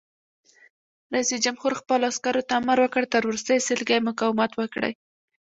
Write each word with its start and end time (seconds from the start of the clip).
رئیس 1.13 1.31
جمهور 1.45 1.73
خپلو 1.81 2.03
عسکرو 2.11 2.45
ته 2.47 2.53
امر 2.59 2.77
وکړ؛ 2.81 3.03
تر 3.13 3.21
وروستۍ 3.25 3.57
سلګۍ 3.67 3.99
مقاومت 4.09 4.51
وکړئ! 4.55 4.93